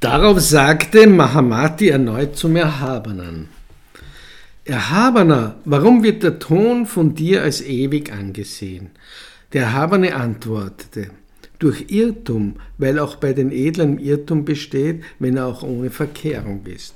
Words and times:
Darauf 0.00 0.40
sagte 0.40 1.06
Mahamati 1.06 1.88
erneut 1.88 2.36
zum 2.36 2.56
Erhabenen. 2.56 3.48
Erhabener, 4.66 5.56
warum 5.64 6.02
wird 6.02 6.22
der 6.22 6.38
Ton 6.38 6.84
von 6.84 7.14
dir 7.14 7.42
als 7.42 7.62
ewig 7.62 8.12
angesehen? 8.12 8.90
Der 9.54 9.62
Erhabene 9.62 10.14
antwortete, 10.14 11.10
durch 11.58 11.86
Irrtum, 11.88 12.56
weil 12.76 12.98
auch 12.98 13.16
bei 13.16 13.32
den 13.32 13.50
Edlen 13.50 13.98
Irrtum 13.98 14.44
besteht, 14.44 15.02
wenn 15.18 15.38
er 15.38 15.46
auch 15.46 15.62
ohne 15.62 15.88
Verkehrung 15.88 16.66
ist. 16.66 16.94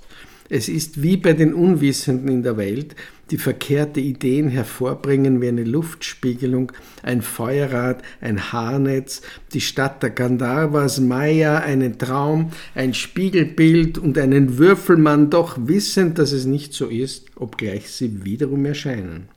Es 0.52 0.68
ist 0.68 1.00
wie 1.00 1.16
bei 1.16 1.32
den 1.32 1.54
Unwissenden 1.54 2.28
in 2.28 2.42
der 2.42 2.56
Welt, 2.56 2.96
die 3.30 3.38
verkehrte 3.38 4.00
Ideen 4.00 4.48
hervorbringen 4.48 5.40
wie 5.40 5.46
eine 5.46 5.62
Luftspiegelung, 5.62 6.72
ein 7.04 7.22
Feuerrad, 7.22 8.02
ein 8.20 8.52
Haarnetz, 8.52 9.22
die 9.52 9.60
Stadt 9.60 10.02
der 10.02 10.10
Gandharvas, 10.10 10.98
Maya, 10.98 11.58
einen 11.58 11.98
Traum, 11.98 12.50
ein 12.74 12.94
Spiegelbild 12.94 13.96
und 13.96 14.18
einen 14.18 14.58
Würfelmann, 14.58 15.30
doch 15.30 15.56
wissend, 15.68 16.18
dass 16.18 16.32
es 16.32 16.46
nicht 16.46 16.72
so 16.72 16.88
ist, 16.88 17.26
obgleich 17.36 17.88
sie 17.88 18.24
wiederum 18.24 18.66
erscheinen. 18.66 19.28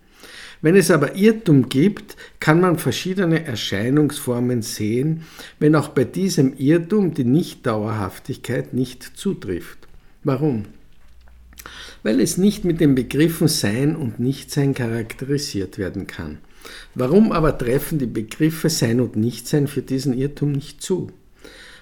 Wenn 0.64 0.76
es 0.76 0.90
aber 0.90 1.16
Irrtum 1.16 1.70
gibt, 1.70 2.18
kann 2.40 2.60
man 2.60 2.80
verschiedene 2.80 3.46
Erscheinungsformen 3.46 4.64
sehen, 4.64 5.22
wenn 5.60 5.76
auch 5.76 5.90
bei 5.90 6.06
diesem 6.06 6.58
Irrtum 6.58 7.14
die 7.14 7.24
Nichtdauerhaftigkeit 7.24 8.74
nicht 8.74 9.04
zutrifft. 9.16 9.78
Warum? 10.24 10.64
Weil 12.04 12.20
es 12.20 12.38
nicht 12.38 12.66
mit 12.66 12.80
den 12.80 12.96
Begriffen 12.96 13.48
Sein 13.48 13.96
und 13.96 14.20
Nichtsein 14.20 14.74
charakterisiert 14.74 15.78
werden 15.78 16.06
kann. 16.06 16.40
Warum 16.96 17.32
aber 17.32 17.58
treffen 17.58 18.00
die 18.00 18.06
Begriffe 18.06 18.70
Sein 18.70 19.02
und 19.02 19.16
Nichtsein 19.16 19.68
für 19.68 19.82
diesen 19.82 20.18
Irrtum 20.18 20.52
nicht 20.52 20.82
zu? 20.82 21.12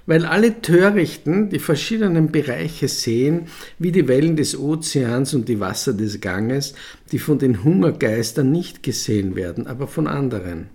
Weil 0.08 0.26
alle 0.26 0.62
Törichten 0.62 1.50
die 1.50 1.60
verschiedenen 1.60 2.32
Bereiche 2.32 2.88
sehen, 2.88 3.48
wie 3.78 3.92
die 3.92 4.08
Wellen 4.08 4.36
des 4.36 4.58
Ozeans 4.58 5.34
und 5.34 5.48
die 5.48 5.60
Wasser 5.60 5.94
des 5.94 6.22
Ganges, 6.22 6.74
die 7.12 7.20
von 7.20 7.38
den 7.38 7.64
Hungergeistern 7.64 8.52
nicht 8.52 8.82
gesehen 8.82 9.36
werden, 9.36 9.68
aber 9.68 9.88
von 9.88 10.08
anderen. 10.08 10.70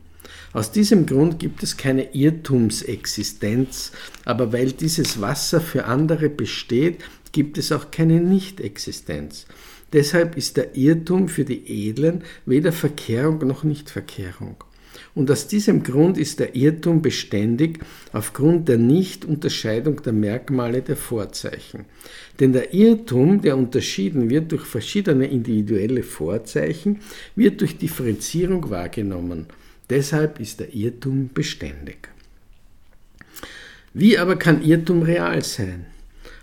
Aus 0.53 0.71
diesem 0.71 1.07
Grund 1.07 1.39
gibt 1.39 1.63
es 1.63 1.77
keine 1.77 2.15
Irrtumsexistenz, 2.15 3.93
aber 4.25 4.53
weil 4.53 4.73
dieses 4.73 5.21
Wasser 5.21 5.61
für 5.61 5.85
andere 5.85 6.31
besteht, 6.31 6.99
gibt 7.37 7.59
es 7.59 7.71
auch 7.71 7.91
keine 7.91 8.19
Nichtexistenz. 8.19 9.45
Deshalb 9.93 10.39
ist 10.39 10.57
der 10.57 10.75
Irrtum 10.75 11.29
für 11.29 11.45
die 11.45 11.89
Edlen 11.89 12.25
weder 12.47 12.73
Verkehrung 12.73 13.47
noch 13.47 13.63
Nichtverkehrung. 13.63 14.57
Und 15.15 15.31
aus 15.31 15.47
diesem 15.47 15.83
Grund 15.83 16.17
ist 16.17 16.41
der 16.41 16.57
Irrtum 16.57 17.03
beständig 17.03 17.81
aufgrund 18.15 18.71
der 18.71 18.79
Nichtunterscheidung 18.79 20.03
der 20.03 20.15
Merkmale 20.15 20.81
der 20.81 20.97
Vorzeichen. 20.97 21.85
Denn 22.41 22.55
der 22.55 22.73
Irrtum, 22.73 23.43
der 23.43 23.59
unterschieden 23.59 24.31
wird 24.31 24.51
durch 24.53 24.65
verschiedene 24.65 25.27
individuelle 25.27 26.05
Vorzeichen, 26.05 27.01
wird 27.35 27.61
durch 27.61 27.77
Differenzierung 27.77 28.71
wahrgenommen. 28.71 29.45
Deshalb 29.91 30.41
ist 30.41 30.61
der 30.61 30.75
Irrtum 30.75 31.29
beständig. 31.35 32.09
Wie 33.93 34.17
aber 34.17 34.37
kann 34.37 34.63
Irrtum 34.63 35.03
real 35.03 35.45
sein? 35.45 35.85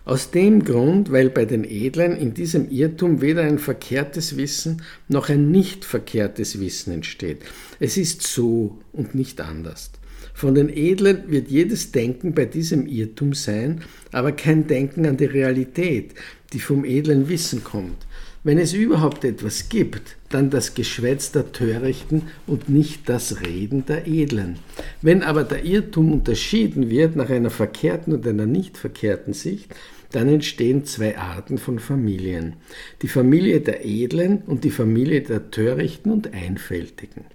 Aus 0.05 0.31
dem 0.31 0.65
Grund, 0.65 1.13
weil 1.13 1.29
bei 1.29 1.45
den 1.45 1.63
Edlen 1.63 2.17
in 2.17 2.33
diesem 2.33 2.69
Irrtum 2.69 3.21
weder 3.21 3.43
ein 3.43 3.57
verkehrtes 3.57 4.35
Wissen 4.35 4.81
noch 5.07 5.29
ein 5.29 5.49
nicht 5.49 5.85
verkehrtes 5.85 6.59
Wissen 6.59 6.91
entsteht. 6.93 7.39
Es 7.79 7.95
ist 7.95 8.21
so 8.21 8.79
und 8.91 9.15
nicht 9.15 9.39
anders. 9.39 9.91
Von 10.33 10.55
den 10.55 10.67
Edlen 10.67 11.23
wird 11.27 11.47
jedes 11.47 11.91
Denken 11.93 12.33
bei 12.33 12.45
diesem 12.45 12.85
Irrtum 12.85 13.33
sein, 13.33 13.81
aber 14.11 14.33
kein 14.33 14.67
Denken 14.67 15.05
an 15.05 15.15
die 15.15 15.25
Realität, 15.25 16.15
die 16.51 16.59
vom 16.59 16.83
edlen 16.83 17.29
Wissen 17.29 17.63
kommt. 17.63 18.05
Wenn 18.45 18.57
es 18.57 18.73
überhaupt 18.73 19.23
etwas 19.23 19.69
gibt, 19.69 20.17
dann 20.29 20.49
das 20.49 20.73
Geschwätz 20.73 21.31
der 21.31 21.53
Törichten 21.53 22.23
und 22.45 22.67
nicht 22.67 23.07
das 23.07 23.39
Reden 23.41 23.85
der 23.85 24.05
Edlen. 24.05 24.59
Wenn 25.01 25.23
aber 25.23 25.45
der 25.45 25.63
Irrtum 25.63 26.11
unterschieden 26.11 26.89
wird 26.89 27.15
nach 27.15 27.29
einer 27.29 27.51
verkehrten 27.51 28.11
und 28.11 28.27
einer 28.27 28.45
nicht 28.45 28.77
verkehrten 28.77 29.33
Sicht, 29.33 29.73
dann 30.13 30.29
entstehen 30.29 30.85
zwei 30.85 31.17
Arten 31.17 31.57
von 31.57 31.79
Familien. 31.79 32.53
Die 33.01 33.07
Familie 33.07 33.61
der 33.61 33.83
Edlen 33.83 34.43
und 34.45 34.63
die 34.63 34.69
Familie 34.69 35.21
der 35.21 35.49
Törichten 35.49 36.11
und 36.11 36.33
Einfältigen. 36.33 37.25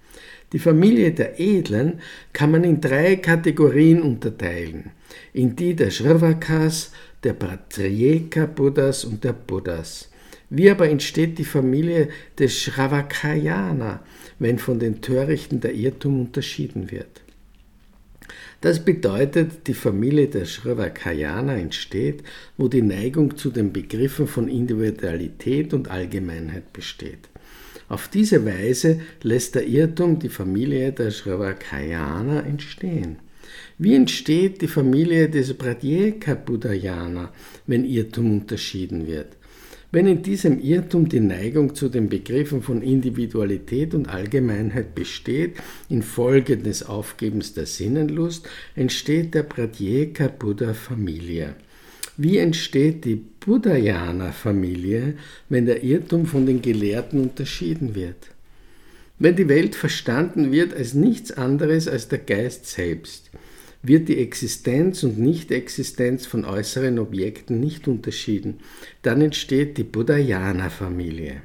Die 0.53 0.61
Familie 0.61 1.11
der 1.11 1.41
Edlen 1.41 2.01
kann 2.33 2.53
man 2.53 2.65
in 2.65 2.81
drei 2.81 3.17
Kategorien 3.17 4.01
unterteilen. 4.01 4.93
In 5.33 5.57
die 5.57 5.75
der 5.75 5.91
Shravakas, 5.91 6.93
der 7.25 7.33
Patrieka 7.33 8.47
Buddhas 8.47 9.05
und 9.05 9.25
der 9.25 9.33
Buddhas. 9.33 10.09
Wie 10.49 10.71
aber 10.71 10.89
entsteht 10.89 11.37
die 11.39 11.45
Familie 11.45 12.09
des 12.39 12.63
Shravakayana, 12.63 14.05
wenn 14.39 14.59
von 14.59 14.79
den 14.79 15.03
Törichten 15.03 15.61
der 15.61 15.75
Irrtum 15.75 16.21
unterschieden 16.21 16.93
wird? 16.93 17.23
Das 18.61 18.85
bedeutet, 18.85 19.69
die 19.69 19.75
Familie 19.75 20.27
der 20.27 20.45
Shrivakayana 20.45 21.57
entsteht, 21.57 22.25
wo 22.57 22.67
die 22.67 22.83
Neigung 22.83 23.37
zu 23.37 23.51
den 23.51 23.73
Begriffen 23.73 24.27
von 24.27 24.49
Individualität 24.49 25.73
und 25.75 25.89
Allgemeinheit 25.89 26.73
besteht. 26.73 27.29
Auf 27.89 28.09
diese 28.09 28.45
Weise 28.45 29.01
lässt 29.23 29.55
der 29.55 29.67
Irrtum 29.67 30.19
die 30.19 30.29
Familie 30.29 30.93
der 30.93 31.13
Shrivakayana 31.13 32.41
entstehen. 32.41 33.19
Wie 33.79 33.95
entsteht 33.95 34.61
die 34.61 34.69
Familie 34.69 35.31
des 35.31 35.55
Pradyeka 35.55 36.35
Buddhayana, 36.35 37.33
wenn 37.67 37.85
Irrtum 37.85 38.41
unterschieden 38.41 39.07
wird? 39.07 39.38
Wenn 39.91 40.07
in 40.07 40.23
diesem 40.23 40.61
Irrtum 40.61 41.09
die 41.09 41.21
Neigung 41.21 41.75
zu 41.75 41.89
den 41.89 42.11
Begriffen 42.11 42.61
von 42.63 42.83
Individualität 42.83 43.95
und 43.95 44.07
Allgemeinheit 44.07 44.95
besteht, 44.95 45.57
infolge 45.89 46.59
des 46.59 46.83
Aufgebens 46.83 47.55
der 47.55 47.65
Sinnenlust, 47.65 48.47
entsteht 48.75 49.35
der 49.35 49.45
Pratyeka 49.45 50.29
Buddha 50.29 50.75
Familie. 50.75 51.55
Wie 52.19 52.37
entsteht 52.37 53.07
die 53.07 53.15
Buddhayana 53.15 54.33
Familie, 54.33 55.15
wenn 55.49 55.65
der 55.65 55.83
Irrtum 55.83 56.27
von 56.27 56.45
den 56.45 56.61
Gelehrten 56.61 57.21
unterschieden 57.21 57.95
wird? 57.95 58.29
Wenn 59.19 59.37
die 59.37 59.49
Welt 59.49 59.75
verstanden 59.75 60.53
wird 60.53 60.75
als 60.75 60.93
nichts 60.93 61.33
anderes 61.33 61.89
als 61.89 62.09
der 62.09 62.19
Geist 62.19 62.67
selbst, 62.67 63.31
wird 63.83 64.09
die 64.09 64.19
Existenz 64.19 65.03
und 65.05 65.19
Nichtexistenz 65.19 66.27
von 66.27 66.45
äußeren 66.45 66.99
Objekten 66.99 67.61
nicht 67.61 67.89
unterschieden. 67.89 68.61
Dann 69.03 69.21
entsteht 69.21 69.79
die 69.79 69.85
Buddhayana-Familie. 69.85 71.43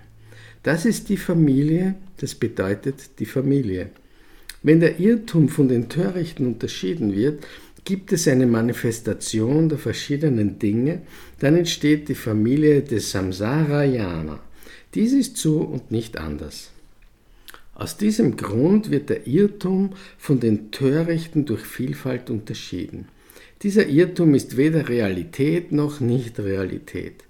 Das 0.63 0.85
ist 0.85 1.09
die 1.09 1.17
Familie, 1.17 1.95
das 2.17 2.35
bedeutet 2.35 3.19
die 3.19 3.25
Familie. 3.25 3.89
Wenn 4.61 4.79
der 4.79 4.99
Irrtum 4.99 5.49
von 5.49 5.67
den 5.67 5.89
Törichten 5.89 6.47
unterschieden 6.47 7.13
wird, 7.15 7.45
gibt 7.83 8.13
es 8.13 8.27
eine 8.27 8.47
Manifestation 8.47 9.67
der 9.67 9.77
verschiedenen 9.77 10.57
Dinge, 10.57 11.01
dann 11.39 11.57
entsteht 11.57 12.07
die 12.07 12.15
Familie 12.15 12.81
des 12.81 13.11
Samsarayana. 13.11 14.39
Dies 14.95 15.11
ist 15.11 15.37
so 15.37 15.59
und 15.59 15.91
nicht 15.91 16.17
anders. 16.17 16.72
Aus 17.75 17.97
diesem 17.97 18.37
Grund 18.37 18.91
wird 18.91 19.09
der 19.09 19.25
Irrtum 19.25 19.91
von 20.17 20.39
den 20.39 20.71
Törichten 20.71 21.45
durch 21.45 21.61
Vielfalt 21.61 22.29
unterschieden. 22.29 23.07
Dieser 23.63 23.87
Irrtum 23.87 24.35
ist 24.35 24.57
weder 24.57 24.89
Realität 24.89 25.71
noch 25.71 25.99
Nicht-Realität. 25.99 27.23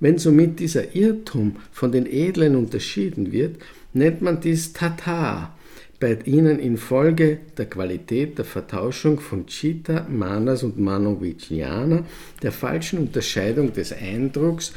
Wenn 0.00 0.18
somit 0.18 0.60
dieser 0.60 0.94
Irrtum 0.94 1.56
von 1.72 1.90
den 1.90 2.06
Edlen 2.06 2.54
unterschieden 2.54 3.32
wird, 3.32 3.56
nennt 3.92 4.22
man 4.22 4.40
dies 4.40 4.72
Tata, 4.72 5.56
bei 5.98 6.16
ihnen 6.26 6.60
infolge 6.60 7.38
der 7.56 7.66
Qualität 7.66 8.38
der 8.38 8.44
Vertauschung 8.44 9.18
von 9.18 9.46
Chitta, 9.46 10.06
Manas 10.08 10.62
und 10.62 10.78
Manovijnana, 10.78 12.04
der 12.40 12.52
falschen 12.52 13.00
Unterscheidung 13.00 13.72
des 13.72 13.92
Eindrucks, 13.92 14.72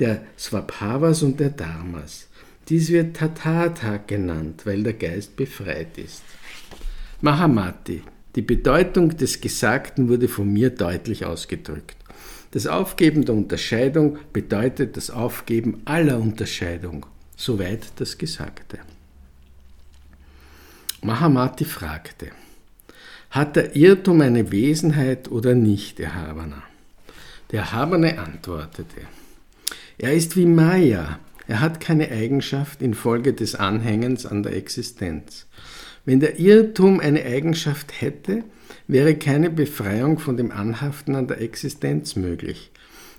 der 0.00 0.22
Swabhavas 0.36 1.22
und 1.22 1.38
der 1.38 1.50
Dharmas. 1.50 2.26
Dies 2.68 2.88
wird 2.90 3.16
Tathata 3.16 3.98
genannt, 3.98 4.62
weil 4.64 4.82
der 4.82 4.94
Geist 4.94 5.36
befreit 5.36 5.98
ist. 5.98 6.22
Mahamati. 7.20 8.02
Die 8.34 8.42
Bedeutung 8.42 9.16
des 9.16 9.40
Gesagten 9.40 10.08
wurde 10.08 10.28
von 10.28 10.52
mir 10.52 10.70
deutlich 10.70 11.24
ausgedrückt. 11.24 11.96
Das 12.50 12.66
Aufgeben 12.66 13.24
der 13.24 13.34
Unterscheidung 13.34 14.18
bedeutet 14.32 14.96
das 14.96 15.10
Aufgeben 15.10 15.82
aller 15.84 16.18
Unterscheidung, 16.18 17.06
soweit 17.36 17.92
das 17.96 18.18
Gesagte. 18.18 18.78
Mahamati 21.02 21.64
fragte, 21.64 22.30
hat 23.30 23.56
der 23.56 23.76
Irrtum 23.76 24.20
eine 24.20 24.50
Wesenheit 24.50 25.30
oder 25.30 25.54
nicht, 25.54 26.00
Erhabener? 26.00 26.62
Der 27.50 27.60
Erhabene 27.60 28.18
antwortete, 28.18 29.02
er 29.98 30.14
ist 30.14 30.36
wie 30.36 30.46
Maya, 30.46 31.18
er 31.46 31.60
hat 31.60 31.80
keine 31.80 32.10
Eigenschaft 32.10 32.82
infolge 32.82 33.34
des 33.34 33.54
Anhängens 33.54 34.26
an 34.26 34.42
der 34.42 34.56
Existenz. 34.56 35.46
Wenn 36.04 36.20
der 36.20 36.38
Irrtum 36.38 37.00
eine 37.00 37.24
Eigenschaft 37.24 38.00
hätte, 38.00 38.44
wäre 38.86 39.14
keine 39.14 39.50
Befreiung 39.50 40.18
von 40.18 40.36
dem 40.36 40.50
Anhaften 40.50 41.14
an 41.14 41.26
der 41.26 41.40
Existenz 41.40 42.16
möglich. 42.16 42.70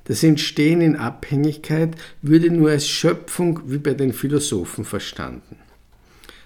Das 0.06 0.24
Entstehen 0.24 0.82
in 0.82 0.96
Abhängigkeit 0.96 1.96
würde 2.22 2.52
nur 2.52 2.70
als 2.70 2.88
Schöpfung 2.88 3.62
wie 3.66 3.80
bei 3.80 3.96
den 3.96 4.14
Philosophen 4.14 4.86
verstanden. 4.86 5.58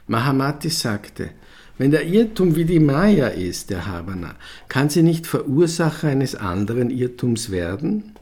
Mahamati 0.07 0.69
sagte, 0.69 1.31
wenn 1.77 1.91
der 1.91 2.05
Irrtum 2.05 2.55
wie 2.55 2.65
die 2.65 2.79
Maya 2.79 3.27
ist, 3.27 3.69
der 3.69 3.85
Haberner, 3.85 4.35
kann 4.69 4.89
sie 4.89 5.03
nicht 5.03 5.27
Verursacher 5.27 6.09
eines 6.09 6.35
anderen 6.35 6.89
Irrtums 6.89 7.51
werden? 7.51 8.15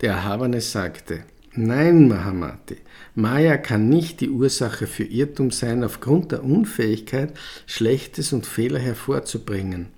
Der 0.00 0.12
Erhabene 0.12 0.60
sagte, 0.60 1.24
Nein, 1.56 2.06
Mahamati, 2.06 2.76
Maya 3.16 3.56
kann 3.56 3.88
nicht 3.88 4.20
die 4.20 4.30
Ursache 4.30 4.86
für 4.86 5.02
Irrtum 5.02 5.50
sein 5.50 5.82
aufgrund 5.82 6.30
der 6.30 6.44
Unfähigkeit, 6.44 7.36
Schlechtes 7.66 8.32
und 8.32 8.46
Fehler 8.46 8.78
hervorzubringen. 8.78 9.88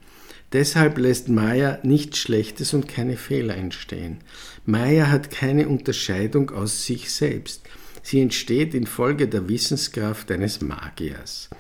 Deshalb 0.54 0.96
lässt 0.96 1.28
Maya 1.28 1.78
nichts 1.82 2.19
Schlechtes 2.19 2.72
und 2.72 2.88
keine 2.88 3.19
Fehler 3.19 3.54
entstehen. 3.56 4.19
Maya 4.64 5.10
hat 5.10 5.31
keine 5.31 5.69
Unterscheidung 5.69 6.50
aus 6.50 6.87
sich 6.87 7.12
selbst. 7.12 7.62
Sie 8.02 8.20
entsteht 8.20 8.72
infolge 8.72 9.28
der 9.28 9.48
Wissenskraft 9.48 10.31
eines 10.31 10.62
Magiers. 10.62 11.50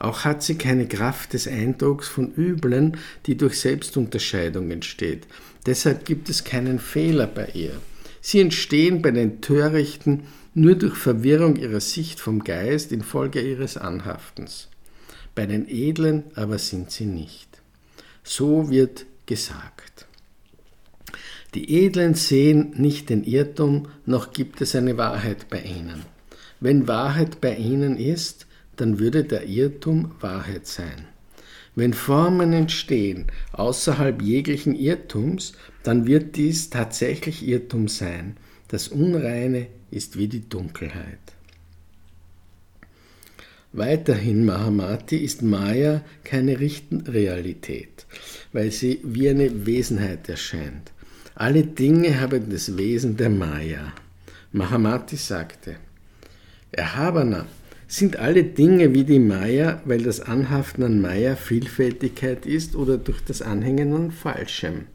Auch 0.00 0.24
hat 0.24 0.42
sie 0.42 0.58
keine 0.58 0.88
Kraft 0.88 1.34
des 1.34 1.46
Eindrucks 1.46 2.08
von 2.08 2.32
Üblen, 2.34 2.96
die 3.26 3.36
durch 3.36 3.60
Selbstunterscheidung 3.60 4.72
entsteht. 4.72 5.26
Deshalb 5.66 6.04
gibt 6.04 6.28
es 6.28 6.42
keinen 6.42 6.80
Fehler 6.80 7.28
bei 7.28 7.46
ihr. 7.54 7.80
Sie 8.28 8.40
entstehen 8.40 9.02
bei 9.02 9.12
den 9.12 9.40
Törichten 9.40 10.24
nur 10.52 10.74
durch 10.74 10.96
Verwirrung 10.96 11.54
ihrer 11.54 11.78
Sicht 11.78 12.18
vom 12.18 12.42
Geist 12.42 12.90
infolge 12.90 13.40
ihres 13.40 13.76
Anhaftens. 13.76 14.66
Bei 15.36 15.46
den 15.46 15.68
Edlen 15.68 16.24
aber 16.34 16.58
sind 16.58 16.90
sie 16.90 17.04
nicht. 17.04 17.62
So 18.24 18.68
wird 18.68 19.06
gesagt. 19.26 20.06
Die 21.54 21.72
Edlen 21.84 22.14
sehen 22.14 22.74
nicht 22.76 23.10
den 23.10 23.22
Irrtum, 23.22 23.86
noch 24.06 24.32
gibt 24.32 24.60
es 24.60 24.74
eine 24.74 24.98
Wahrheit 24.98 25.48
bei 25.48 25.60
ihnen. 25.60 26.02
Wenn 26.58 26.88
Wahrheit 26.88 27.40
bei 27.40 27.54
ihnen 27.54 27.96
ist, 27.96 28.48
dann 28.74 28.98
würde 28.98 29.22
der 29.22 29.46
Irrtum 29.46 30.16
Wahrheit 30.18 30.66
sein. 30.66 31.06
Wenn 31.76 31.92
Formen 31.92 32.54
entstehen 32.54 33.26
außerhalb 33.52 34.22
jeglichen 34.22 34.74
Irrtums, 34.74 35.52
dann 35.82 36.06
wird 36.06 36.36
dies 36.36 36.70
tatsächlich 36.70 37.46
Irrtum 37.46 37.86
sein. 37.86 38.38
Das 38.68 38.88
Unreine 38.88 39.66
ist 39.90 40.16
wie 40.18 40.26
die 40.26 40.48
Dunkelheit. 40.48 41.18
Weiterhin 43.72 44.46
Mahamati 44.46 45.18
ist 45.18 45.42
Maya 45.42 46.02
keine 46.24 46.58
Realität, 46.58 48.06
weil 48.54 48.72
sie 48.72 49.00
wie 49.04 49.28
eine 49.28 49.66
Wesenheit 49.66 50.30
erscheint. 50.30 50.92
Alle 51.34 51.62
Dinge 51.62 52.18
haben 52.18 52.48
das 52.48 52.78
Wesen 52.78 53.18
der 53.18 53.28
Maya. 53.28 53.92
Mahamati 54.50 55.16
sagte, 55.16 55.76
Erhabener, 56.72 57.44
sind 57.88 58.18
alle 58.18 58.42
Dinge 58.42 58.94
wie 58.94 59.04
die 59.04 59.20
Maya, 59.20 59.80
weil 59.84 60.02
das 60.02 60.20
Anhaften 60.20 60.82
an 60.82 61.00
Maya 61.00 61.36
Vielfältigkeit 61.36 62.44
ist 62.44 62.74
oder 62.74 62.98
durch 62.98 63.20
das 63.24 63.42
Anhängen 63.42 63.92
an 63.92 64.10
Falschem? 64.10 64.86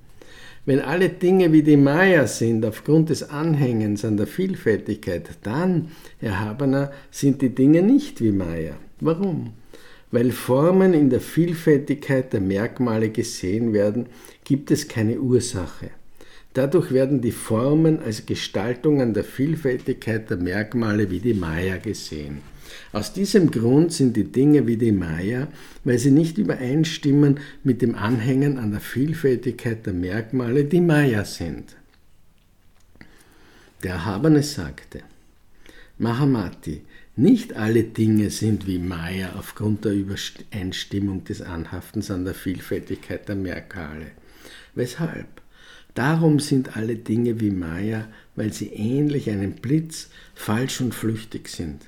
Wenn 0.65 0.79
alle 0.79 1.09
Dinge 1.09 1.53
wie 1.53 1.63
die 1.63 1.77
Maya 1.77 2.27
sind 2.27 2.65
aufgrund 2.65 3.09
des 3.09 3.23
Anhängens 3.29 4.05
an 4.05 4.17
der 4.17 4.27
Vielfältigkeit, 4.27 5.29
dann, 5.41 5.89
Erhabener, 6.19 6.91
sind 7.09 7.41
die 7.41 7.55
Dinge 7.55 7.81
nicht 7.81 8.21
wie 8.21 8.31
Maya. 8.31 8.75
Warum? 8.99 9.53
Weil 10.11 10.31
Formen 10.31 10.93
in 10.93 11.09
der 11.09 11.21
Vielfältigkeit 11.21 12.33
der 12.33 12.41
Merkmale 12.41 13.09
gesehen 13.09 13.73
werden, 13.73 14.07
gibt 14.43 14.69
es 14.69 14.87
keine 14.87 15.19
Ursache. 15.19 15.89
Dadurch 16.53 16.91
werden 16.91 17.21
die 17.21 17.31
Formen 17.31 17.99
als 17.99 18.25
Gestaltungen 18.25 19.13
der 19.13 19.23
Vielfältigkeit 19.23 20.29
der 20.29 20.37
Merkmale 20.37 21.09
wie 21.09 21.19
die 21.19 21.33
Maya 21.33 21.77
gesehen. 21.77 22.41
Aus 22.91 23.13
diesem 23.13 23.51
Grund 23.51 23.93
sind 23.93 24.15
die 24.17 24.25
Dinge 24.25 24.67
wie 24.67 24.77
die 24.77 24.91
Maya, 24.91 25.47
weil 25.83 25.97
sie 25.97 26.11
nicht 26.11 26.37
übereinstimmen 26.37 27.39
mit 27.63 27.81
dem 27.81 27.95
Anhängen 27.95 28.57
an 28.57 28.71
der 28.71 28.81
Vielfältigkeit 28.81 29.85
der 29.85 29.93
Merkmale, 29.93 30.65
die 30.65 30.81
Maya 30.81 31.23
sind. 31.23 31.75
Der 33.83 33.93
Erhabene 33.93 34.43
sagte, 34.43 35.01
Mahamati, 35.97 36.81
nicht 37.15 37.55
alle 37.55 37.83
Dinge 37.83 38.29
sind 38.29 38.67
wie 38.67 38.79
Maya 38.79 39.33
aufgrund 39.37 39.85
der 39.85 39.93
Übereinstimmung 39.93 41.23
des 41.23 41.41
Anhaftens 41.41 42.11
an 42.11 42.25
der 42.25 42.33
Vielfältigkeit 42.33 43.27
der 43.27 43.35
Merkmale. 43.35 44.07
Weshalb? 44.75 45.40
Darum 45.93 46.39
sind 46.39 46.77
alle 46.77 46.95
Dinge 46.95 47.39
wie 47.39 47.51
Maya, 47.51 48.07
weil 48.35 48.53
sie 48.53 48.67
ähnlich 48.67 49.29
einem 49.29 49.53
Blitz 49.53 50.09
falsch 50.35 50.81
und 50.81 50.93
flüchtig 50.95 51.47
sind 51.49 51.81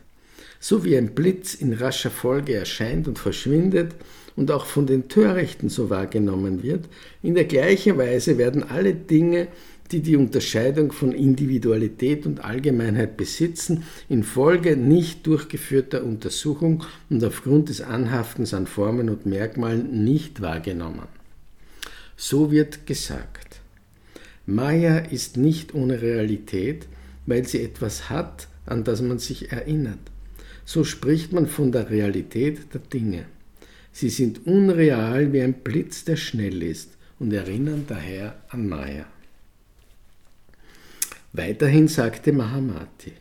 so 0.63 0.85
wie 0.85 0.95
ein 0.95 1.13
Blitz 1.13 1.55
in 1.55 1.73
rascher 1.73 2.09
Folge 2.09 2.55
erscheint 2.55 3.09
und 3.09 3.19
verschwindet 3.19 3.95
und 4.37 4.49
auch 4.49 4.65
von 4.65 4.87
den 4.87 5.09
Törichten 5.09 5.67
so 5.67 5.89
wahrgenommen 5.89 6.63
wird, 6.63 6.85
in 7.21 7.35
der 7.35 7.43
gleichen 7.43 7.97
Weise 7.97 8.37
werden 8.37 8.63
alle 8.63 8.93
Dinge, 8.93 9.49
die 9.91 9.99
die 9.99 10.15
Unterscheidung 10.15 10.93
von 10.93 11.11
Individualität 11.11 12.25
und 12.25 12.45
Allgemeinheit 12.45 13.17
besitzen, 13.17 13.83
infolge 14.07 14.77
nicht 14.77 15.27
durchgeführter 15.27 16.01
Untersuchung 16.01 16.85
und 17.09 17.21
aufgrund 17.25 17.67
des 17.67 17.81
Anhaftens 17.81 18.53
an 18.53 18.65
Formen 18.65 19.09
und 19.09 19.25
Merkmalen 19.25 20.05
nicht 20.05 20.39
wahrgenommen. 20.39 21.09
So 22.15 22.51
wird 22.51 22.87
gesagt. 22.87 23.52
Maya 24.45 24.97
ist 24.97 25.37
nicht 25.37 25.73
ohne 25.73 26.01
Realität, 26.01 26.87
weil 27.25 27.47
sie 27.47 27.61
etwas 27.61 28.09
hat, 28.09 28.47
an 28.65 28.83
das 28.83 29.01
man 29.01 29.19
sich 29.19 29.51
erinnert 29.51 29.99
so 30.65 30.83
spricht 30.83 31.33
man 31.33 31.47
von 31.47 31.71
der 31.71 31.89
Realität 31.89 32.73
der 32.73 32.81
Dinge. 32.81 33.25
Sie 33.91 34.09
sind 34.09 34.47
unreal 34.47 35.33
wie 35.33 35.41
ein 35.41 35.53
Blitz, 35.53 36.05
der 36.05 36.15
schnell 36.15 36.63
ist 36.63 36.97
und 37.19 37.31
erinnern 37.33 37.85
daher 37.87 38.35
an 38.49 38.67
Maya. 38.67 39.05
Weiterhin 41.33 41.87
sagte 41.87 42.31
Mahamati, 42.31 43.13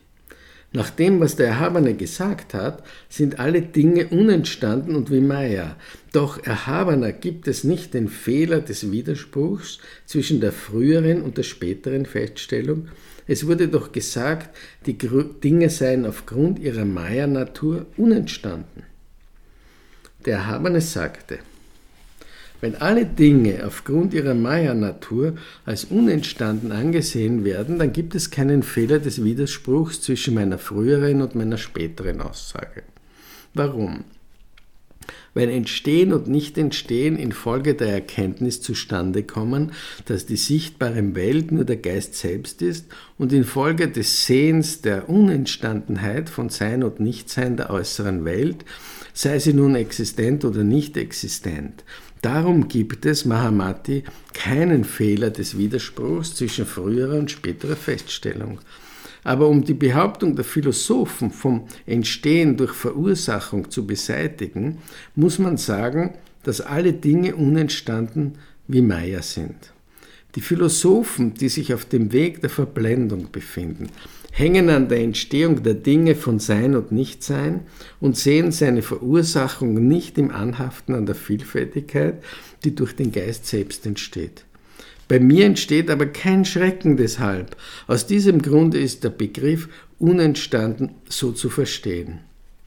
nach 0.72 0.90
dem, 0.90 1.20
was 1.20 1.36
der 1.36 1.48
Erhabene 1.48 1.94
gesagt 1.94 2.54
hat, 2.54 2.82
sind 3.08 3.38
alle 3.38 3.62
Dinge 3.62 4.08
unentstanden 4.08 4.96
und 4.96 5.10
wie 5.10 5.20
Maya. 5.20 5.76
Doch 6.12 6.42
Erhabener 6.44 7.12
gibt 7.12 7.46
es 7.46 7.64
nicht 7.64 7.94
den 7.94 8.08
Fehler 8.08 8.60
des 8.60 8.90
Widerspruchs 8.90 9.78
zwischen 10.06 10.40
der 10.40 10.52
früheren 10.52 11.22
und 11.22 11.36
der 11.36 11.42
späteren 11.42 12.06
Feststellung, 12.06 12.88
es 13.26 13.46
wurde 13.46 13.68
doch 13.68 13.92
gesagt, 13.92 14.54
die 14.86 14.98
Dinge 14.98 15.70
seien 15.70 16.06
aufgrund 16.06 16.58
ihrer 16.58 16.84
Maya-Natur 16.84 17.86
unentstanden. 17.96 18.82
Der 20.26 20.38
Erhabene 20.38 20.80
sagte, 20.80 21.38
wenn 22.62 22.76
alle 22.76 23.04
Dinge 23.04 23.66
aufgrund 23.66 24.14
ihrer 24.14 24.34
Maya-Natur 24.34 25.34
als 25.66 25.84
unentstanden 25.84 26.70
angesehen 26.70 27.44
werden, 27.44 27.80
dann 27.80 27.92
gibt 27.92 28.14
es 28.14 28.30
keinen 28.30 28.62
Fehler 28.62 29.00
des 29.00 29.22
Widerspruchs 29.22 30.00
zwischen 30.00 30.34
meiner 30.34 30.58
früheren 30.58 31.22
und 31.22 31.34
meiner 31.34 31.58
späteren 31.58 32.20
Aussage. 32.20 32.84
Warum? 33.52 34.04
weil 35.34 35.48
Entstehen 35.48 36.12
und 36.12 36.28
Nicht-Entstehen 36.28 37.16
infolge 37.16 37.74
der 37.74 37.88
Erkenntnis 37.88 38.60
zustande 38.60 39.22
kommen, 39.22 39.72
dass 40.04 40.26
die 40.26 40.36
sichtbare 40.36 41.14
Welt 41.14 41.52
nur 41.52 41.64
der 41.64 41.78
Geist 41.78 42.16
selbst 42.16 42.60
ist 42.60 42.86
und 43.18 43.32
infolge 43.32 43.88
des 43.88 44.26
Sehens 44.26 44.82
der 44.82 45.08
Unentstandenheit 45.08 46.28
von 46.28 46.50
Sein 46.50 46.82
und 46.82 47.00
Nichtsein 47.00 47.56
der 47.56 47.70
äußeren 47.70 48.24
Welt, 48.24 48.64
sei 49.14 49.38
sie 49.38 49.54
nun 49.54 49.74
existent 49.74 50.44
oder 50.44 50.64
nicht 50.64 50.96
existent. 50.96 51.84
Darum 52.22 52.68
gibt 52.68 53.04
es, 53.04 53.24
Mahamati, 53.24 54.04
keinen 54.32 54.84
Fehler 54.84 55.30
des 55.30 55.58
Widerspruchs 55.58 56.36
zwischen 56.36 56.66
früherer 56.66 57.18
und 57.18 57.32
späterer 57.32 57.74
Feststellung. 57.74 58.60
Aber 59.24 59.48
um 59.48 59.64
die 59.64 59.74
Behauptung 59.74 60.36
der 60.36 60.44
Philosophen 60.44 61.32
vom 61.32 61.66
Entstehen 61.84 62.56
durch 62.56 62.72
Verursachung 62.72 63.70
zu 63.70 63.86
beseitigen, 63.86 64.78
muss 65.16 65.40
man 65.40 65.56
sagen, 65.56 66.14
dass 66.44 66.60
alle 66.60 66.92
Dinge 66.92 67.34
unentstanden 67.34 68.38
wie 68.68 68.82
Meier 68.82 69.22
sind. 69.22 69.72
Die 70.34 70.40
Philosophen, 70.40 71.34
die 71.34 71.50
sich 71.50 71.74
auf 71.74 71.84
dem 71.84 72.12
Weg 72.12 72.40
der 72.40 72.48
Verblendung 72.48 73.30
befinden, 73.30 73.90
hängen 74.30 74.70
an 74.70 74.88
der 74.88 75.00
Entstehung 75.00 75.62
der 75.62 75.74
Dinge 75.74 76.14
von 76.14 76.38
Sein 76.38 76.74
und 76.74 76.90
Nichtsein 76.90 77.60
und 78.00 78.16
sehen 78.16 78.50
seine 78.50 78.80
Verursachung 78.80 79.74
nicht 79.86 80.16
im 80.16 80.30
Anhaften 80.30 80.94
an 80.94 81.04
der 81.04 81.14
Vielfältigkeit, 81.14 82.22
die 82.64 82.74
durch 82.74 82.96
den 82.96 83.12
Geist 83.12 83.46
selbst 83.46 83.84
entsteht. 83.84 84.44
Bei 85.06 85.20
mir 85.20 85.44
entsteht 85.44 85.90
aber 85.90 86.06
kein 86.06 86.46
Schrecken 86.46 86.96
deshalb. 86.96 87.56
Aus 87.86 88.06
diesem 88.06 88.40
Grunde 88.40 88.78
ist 88.78 89.04
der 89.04 89.10
Begriff 89.10 89.68
unentstanden 89.98 90.92
so 91.10 91.32
zu 91.32 91.50
verstehen. 91.50 92.20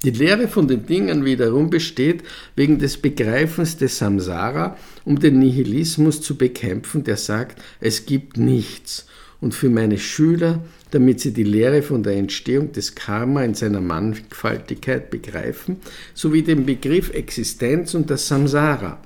Die 0.06 0.12
Lehre 0.12 0.48
von 0.48 0.68
den 0.68 0.86
Dingen 0.86 1.26
wiederum 1.26 1.72
besteht 1.72 2.22
wegen 2.56 2.78
des 2.78 2.98
Begreifens 2.98 3.76
des 3.78 3.98
Samsara, 3.98 4.78
um 5.04 5.20
den 5.20 5.40
Nihilismus 5.40 6.22
zu 6.22 6.38
bekämpfen, 6.38 7.04
der 7.04 7.18
sagt, 7.18 7.60
es 7.80 8.06
gibt 8.06 8.38
nichts. 8.38 9.08
Und 9.42 9.56
für 9.56 9.72
meine 9.72 9.98
Schüler, 9.98 10.64
damit 10.92 11.22
sie 11.22 11.34
die 11.34 11.42
Lehre 11.42 11.82
von 11.82 12.04
der 12.04 12.18
Entstehung 12.18 12.72
des 12.72 12.94
Karma 12.94 13.44
in 13.44 13.56
seiner 13.56 13.82
Mannigfaltigkeit 13.82 15.10
begreifen, 15.10 15.78
sowie 16.14 16.44
den 16.44 16.68
Begriff 16.68 17.10
Existenz 17.10 17.96
und 17.96 18.12
das 18.12 18.28
Samsara. 18.28 19.00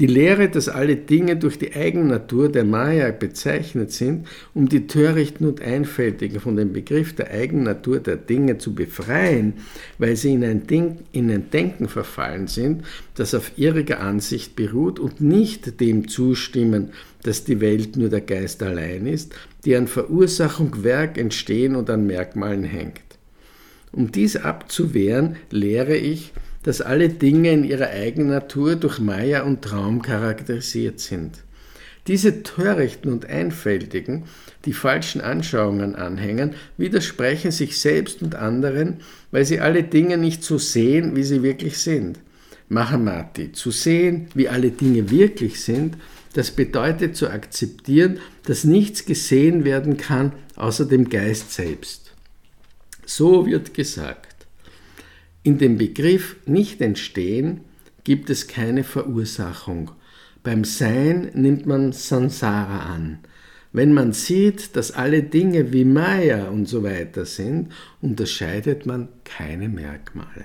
Die 0.00 0.06
Lehre, 0.06 0.48
dass 0.48 0.68
alle 0.68 0.94
Dinge 0.94 1.36
durch 1.36 1.58
die 1.58 1.74
Eigennatur 1.74 2.48
der 2.48 2.62
Maya 2.62 3.10
bezeichnet 3.10 3.90
sind, 3.90 4.28
um 4.54 4.68
die 4.68 4.86
Törichten 4.86 5.44
und 5.44 5.60
Einfältigen 5.60 6.38
von 6.38 6.54
dem 6.54 6.72
Begriff 6.72 7.16
der 7.16 7.32
Eigennatur 7.32 7.98
der 7.98 8.16
Dinge 8.16 8.58
zu 8.58 8.76
befreien, 8.76 9.54
weil 9.98 10.14
sie 10.14 10.34
in 10.34 10.44
ein, 10.44 10.68
Ding, 10.68 10.98
in 11.10 11.28
ein 11.32 11.50
Denken 11.50 11.88
verfallen 11.88 12.46
sind, 12.46 12.84
das 13.16 13.34
auf 13.34 13.50
irriger 13.56 13.98
Ansicht 13.98 14.54
beruht 14.54 15.00
und 15.00 15.20
nicht 15.20 15.80
dem 15.80 16.06
zustimmen, 16.06 16.90
dass 17.24 17.42
die 17.42 17.60
Welt 17.60 17.96
nur 17.96 18.08
der 18.08 18.20
Geist 18.20 18.62
allein 18.62 19.04
ist, 19.04 19.34
die 19.64 19.74
an 19.74 19.88
Verursachung, 19.88 20.84
Werk, 20.84 21.18
Entstehen 21.18 21.74
und 21.74 21.90
an 21.90 22.06
Merkmalen 22.06 22.62
hängt. 22.62 23.00
Um 23.90 24.12
dies 24.12 24.36
abzuwehren, 24.36 25.36
lehre 25.50 25.96
ich, 25.96 26.32
dass 26.68 26.82
alle 26.82 27.08
Dinge 27.08 27.50
in 27.50 27.64
ihrer 27.64 27.88
eigenen 27.88 28.28
Natur 28.28 28.76
durch 28.76 28.98
Maya 28.98 29.42
und 29.44 29.62
Traum 29.62 30.02
charakterisiert 30.02 31.00
sind. 31.00 31.38
Diese 32.06 32.42
Törichten 32.42 33.10
und 33.10 33.24
Einfältigen, 33.24 34.24
die 34.66 34.74
falschen 34.74 35.22
Anschauungen 35.22 35.96
anhängen, 35.96 36.56
widersprechen 36.76 37.52
sich 37.52 37.80
selbst 37.80 38.20
und 38.20 38.34
anderen, 38.34 38.98
weil 39.30 39.46
sie 39.46 39.60
alle 39.60 39.82
Dinge 39.82 40.18
nicht 40.18 40.44
so 40.44 40.58
sehen, 40.58 41.16
wie 41.16 41.22
sie 41.22 41.42
wirklich 41.42 41.78
sind. 41.78 42.18
Mahamati, 42.68 43.52
zu 43.52 43.70
sehen, 43.70 44.26
wie 44.34 44.50
alle 44.50 44.70
Dinge 44.70 45.10
wirklich 45.10 45.64
sind, 45.64 45.96
das 46.34 46.50
bedeutet 46.50 47.16
zu 47.16 47.30
akzeptieren, 47.30 48.18
dass 48.44 48.64
nichts 48.64 49.06
gesehen 49.06 49.64
werden 49.64 49.96
kann 49.96 50.32
außer 50.54 50.84
dem 50.84 51.08
Geist 51.08 51.50
selbst. 51.50 52.12
So 53.06 53.46
wird 53.46 53.72
gesagt. 53.72 54.27
In 55.48 55.56
dem 55.56 55.78
Begriff 55.78 56.36
nicht 56.44 56.82
entstehen 56.82 57.62
gibt 58.04 58.28
es 58.28 58.48
keine 58.48 58.84
Verursachung. 58.84 59.92
Beim 60.42 60.62
Sein 60.62 61.30
nimmt 61.32 61.64
man 61.64 61.92
Sansara 61.92 62.92
an. 62.94 63.20
Wenn 63.72 63.94
man 63.94 64.12
sieht, 64.12 64.76
dass 64.76 64.92
alle 64.92 65.22
Dinge 65.22 65.72
wie 65.72 65.86
Maya 65.86 66.48
und 66.50 66.66
so 66.66 66.82
weiter 66.82 67.24
sind, 67.24 67.72
unterscheidet 68.02 68.84
man 68.84 69.08
keine 69.24 69.70
Merkmale. 69.70 70.44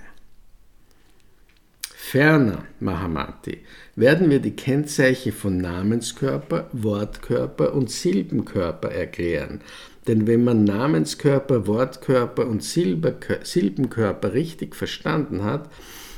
Ferner, 1.81 2.63
Mahamati, 2.79 3.57
werden 3.97 4.29
wir 4.29 4.39
die 4.39 4.55
Kennzeichen 4.55 5.33
von 5.33 5.57
Namenskörper, 5.57 6.69
Wortkörper 6.71 7.73
und 7.73 7.91
Silbenkörper 7.91 8.89
erklären, 8.89 9.59
denn 10.07 10.27
wenn 10.27 10.43
man 10.43 10.63
Namenskörper, 10.63 11.67
Wortkörper 11.67 12.47
und 12.47 12.63
Silbenkörper 12.63 14.33
richtig 14.33 14.75
verstanden 14.75 15.43
hat, 15.43 15.69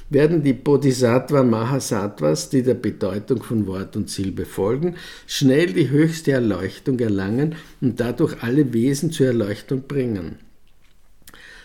werden 0.09 0.43
die 0.43 0.53
Bodhisattva 0.53 1.43
Mahasattvas, 1.43 2.49
die 2.49 2.61
der 2.61 2.75
Bedeutung 2.75 3.41
von 3.41 3.65
Wort 3.67 3.95
und 3.95 4.09
Silbe 4.09 4.45
folgen, 4.45 4.95
schnell 5.25 5.73
die 5.73 5.89
höchste 5.89 6.31
Erleuchtung 6.31 6.99
erlangen 6.99 7.55
und 7.81 7.99
dadurch 7.99 8.43
alle 8.43 8.71
Wesen 8.73 9.11
zur 9.11 9.27
Erleuchtung 9.27 9.83
bringen. 9.87 10.37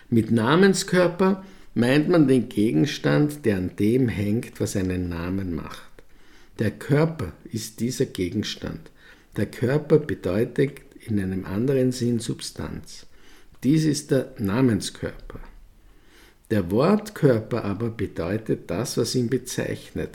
Mit 0.08 0.30
Namenskörper 0.30 1.44
meint 1.74 2.08
man 2.08 2.26
den 2.26 2.48
Gegenstand, 2.48 3.44
der 3.44 3.58
an 3.58 3.72
dem 3.78 4.08
hängt, 4.08 4.58
was 4.60 4.74
einen 4.74 5.08
Namen 5.08 5.54
macht. 5.54 5.90
Der 6.58 6.70
Körper 6.70 7.32
ist 7.52 7.80
dieser 7.80 8.06
Gegenstand. 8.06 8.90
Der 9.36 9.46
Körper 9.46 9.98
bedeutet 9.98 10.80
in 11.06 11.20
einem 11.20 11.44
anderen 11.44 11.92
Sinn 11.92 12.20
Substanz. 12.20 13.06
Dies 13.62 13.84
ist 13.84 14.10
der 14.10 14.34
Namenskörper. 14.38 15.40
Der 16.50 16.70
Wortkörper 16.70 17.64
aber 17.64 17.90
bedeutet 17.90 18.70
das, 18.70 18.96
was 18.96 19.14
ihn 19.14 19.28
bezeichnet, 19.28 20.10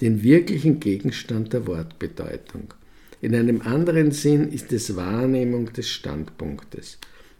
den 0.00 0.22
wirklichen 0.22 0.80
Gegenstand 0.80 1.52
der 1.52 1.66
Wortbedeutung. 1.66 2.74
In 3.20 3.34
einem 3.34 3.62
anderen 3.62 4.12
Sinn 4.12 4.50
ist 4.50 4.72
es 4.72 4.96
Wahrnehmung 4.96 5.72
des 5.72 5.88
Standpunktes. 5.88 6.98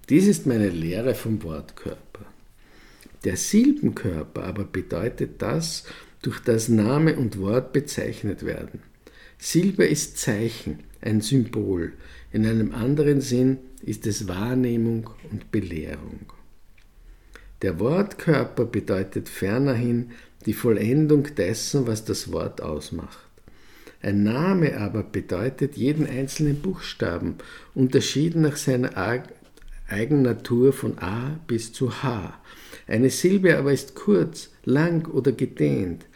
Dies 0.08 0.26
ist 0.26 0.46
meine 0.46 0.68
Lehre 0.70 1.14
vom 1.14 1.42
Wortkörper. 1.42 2.26
Der 3.24 3.36
Silbenkörper 3.36 4.44
aber 4.44 4.64
bedeutet 4.64 5.42
das, 5.42 5.84
durch 6.22 6.40
das 6.40 6.68
Name 6.68 7.16
und 7.16 7.38
Wort 7.38 7.72
bezeichnet 7.72 8.44
werden. 8.44 8.82
Silber 9.38 9.86
ist 9.86 10.18
Zeichen, 10.18 10.80
ein 11.00 11.20
Symbol, 11.20 11.92
in 12.32 12.46
einem 12.46 12.74
anderen 12.74 13.20
Sinn 13.20 13.58
ist 13.82 14.06
es 14.06 14.28
Wahrnehmung 14.28 15.10
und 15.30 15.50
Belehrung. 15.50 16.32
Der 17.62 17.80
Wortkörper 17.80 18.64
bedeutet 18.66 19.28
fernerhin 19.28 20.10
die 20.46 20.52
Vollendung 20.52 21.34
dessen, 21.34 21.86
was 21.86 22.04
das 22.04 22.30
Wort 22.32 22.60
ausmacht. 22.60 23.18
Ein 24.00 24.22
Name 24.22 24.78
aber 24.78 25.02
bedeutet 25.02 25.76
jeden 25.76 26.06
einzelnen 26.06 26.60
Buchstaben, 26.60 27.34
unterschieden 27.74 28.42
nach 28.42 28.56
seiner 28.56 28.96
Eigennatur 29.88 30.72
von 30.72 30.98
A 30.98 31.40
bis 31.48 31.72
zu 31.72 32.02
H. 32.02 32.38
Eine 32.86 33.10
Silbe 33.10 33.58
aber 33.58 33.72
ist 33.72 33.96
kurz, 33.96 34.50
lang 34.64 35.08
oder 35.08 35.32
gedehnt. 35.32 36.06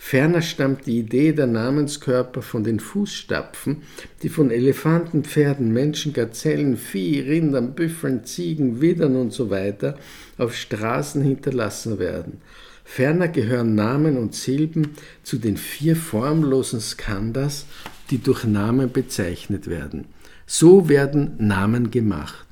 Ferner 0.00 0.42
stammt 0.42 0.86
die 0.86 1.00
Idee 1.00 1.32
der 1.32 1.48
Namenskörper 1.48 2.40
von 2.40 2.62
den 2.62 2.78
Fußstapfen, 2.78 3.82
die 4.22 4.28
von 4.28 4.50
Elefanten, 4.50 5.24
Pferden, 5.24 5.72
Menschen, 5.72 6.12
Gazellen, 6.12 6.76
Vieh, 6.76 7.20
Rindern, 7.20 7.74
Büffeln, 7.74 8.24
Ziegen, 8.24 8.80
Widdern 8.80 9.16
usw. 9.16 9.74
So 9.80 9.94
auf 10.38 10.54
Straßen 10.54 11.20
hinterlassen 11.20 11.98
werden. 11.98 12.40
Ferner 12.84 13.28
gehören 13.28 13.74
Namen 13.74 14.16
und 14.16 14.34
Silben 14.34 14.92
zu 15.24 15.36
den 15.36 15.58
vier 15.58 15.94
formlosen 15.94 16.80
Skandas, 16.80 17.66
die 18.10 18.18
durch 18.18 18.44
Namen 18.44 18.92
bezeichnet 18.92 19.66
werden. 19.66 20.06
So 20.46 20.88
werden 20.88 21.34
Namen 21.38 21.90
gemacht. 21.90 22.46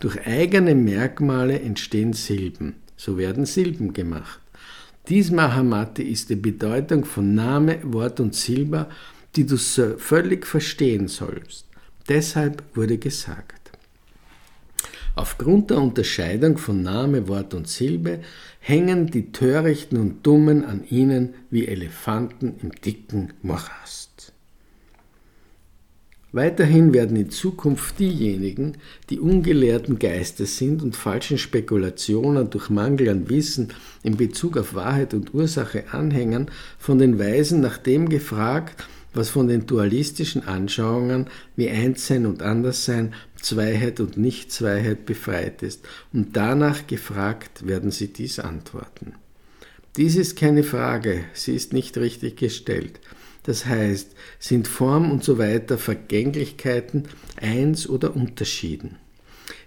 Durch 0.00 0.26
eigene 0.26 0.74
Merkmale 0.74 1.60
entstehen 1.60 2.12
Silben. 2.12 2.74
So 2.96 3.16
werden 3.16 3.46
Silben 3.46 3.94
gemacht. 3.94 4.40
Dies 5.08 5.30
Mahamati 5.30 6.02
ist 6.02 6.28
die 6.28 6.36
Bedeutung 6.36 7.06
von 7.06 7.34
Name, 7.34 7.78
Wort 7.82 8.20
und 8.20 8.34
Silber, 8.34 8.90
die 9.36 9.46
du 9.46 9.56
völlig 9.56 10.46
verstehen 10.46 11.08
sollst. 11.08 11.66
Deshalb 12.08 12.62
wurde 12.74 12.98
gesagt. 12.98 13.72
Aufgrund 15.14 15.70
der 15.70 15.78
Unterscheidung 15.78 16.58
von 16.58 16.82
Name, 16.82 17.26
Wort 17.26 17.54
und 17.54 17.68
Silbe 17.68 18.20
hängen 18.60 19.06
die 19.06 19.32
Törichten 19.32 19.98
und 19.98 20.26
Dummen 20.26 20.64
an 20.64 20.84
ihnen 20.88 21.34
wie 21.50 21.66
Elefanten 21.66 22.56
im 22.62 22.70
dicken 22.72 23.32
Morast. 23.42 24.32
Weiterhin 26.32 26.92
werden 26.92 27.16
in 27.16 27.30
Zukunft 27.30 27.98
diejenigen, 27.98 28.76
die 29.08 29.18
ungelehrten 29.18 29.98
Geistes 29.98 30.58
sind 30.58 30.82
und 30.82 30.94
falschen 30.94 31.38
Spekulationen 31.38 32.50
durch 32.50 32.68
Mangel 32.68 33.08
an 33.08 33.30
Wissen 33.30 33.68
in 34.02 34.18
Bezug 34.18 34.58
auf 34.58 34.74
Wahrheit 34.74 35.14
und 35.14 35.32
Ursache 35.32 35.84
anhängen, 35.92 36.50
von 36.78 36.98
den 36.98 37.18
Weisen 37.18 37.62
nach 37.62 37.78
dem 37.78 38.10
gefragt, 38.10 38.84
was 39.14 39.30
von 39.30 39.48
den 39.48 39.66
dualistischen 39.66 40.46
Anschauungen 40.46 41.28
wie 41.56 41.70
Einssein 41.70 42.26
und 42.26 42.42
Anderssein, 42.42 43.14
Zweiheit 43.40 43.98
und 43.98 44.18
Nichtzweiheit 44.18 45.06
befreit 45.06 45.62
ist, 45.62 45.86
und 46.12 46.36
danach 46.36 46.86
gefragt 46.86 47.66
werden 47.66 47.90
sie 47.90 48.12
dies 48.12 48.38
antworten. 48.38 49.14
Dies 49.96 50.16
ist 50.16 50.36
keine 50.36 50.62
Frage, 50.62 51.24
sie 51.32 51.54
ist 51.54 51.72
nicht 51.72 51.96
richtig 51.96 52.36
gestellt. 52.36 53.00
Das 53.48 53.64
heißt, 53.64 54.10
sind 54.38 54.68
Form 54.68 55.10
und 55.10 55.24
so 55.24 55.38
weiter 55.38 55.78
Vergänglichkeiten 55.78 57.04
eins 57.40 57.88
oder 57.88 58.14
Unterschieden. 58.14 58.96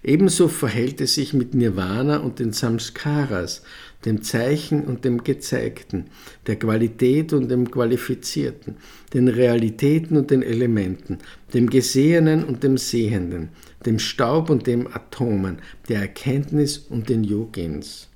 Ebenso 0.04 0.50
verhält 0.50 1.02
es 1.02 1.16
sich 1.16 1.34
mit 1.34 1.56
Nirvana 1.56 2.18
und 2.18 2.38
den 2.38 2.54
Samskaras, 2.54 3.64
dem 4.06 4.22
Zeichen 4.22 4.84
und 4.84 5.04
dem 5.04 5.24
Gezeigten, 5.24 6.12
der 6.46 6.58
Qualität 6.58 7.34
und 7.34 7.50
dem 7.50 7.72
Qualifizierten, 7.72 8.78
den 9.16 9.28
Realitäten 9.28 10.16
und 10.16 10.30
den 10.30 10.44
Elementen, 10.44 11.18
dem 11.52 11.68
Gesehenen 11.68 12.44
und 12.44 12.62
dem 12.62 12.78
Sehenden, 12.78 13.50
dem 13.84 13.98
Staub 13.98 14.52
und 14.52 14.68
dem 14.68 14.86
Atomen, 14.86 15.58
der 15.90 16.02
Erkenntnis 16.02 16.78
und 16.78 17.10
den 17.10 17.24
Yogins. 17.24 18.12